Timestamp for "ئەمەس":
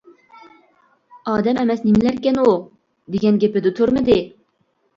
1.65-1.85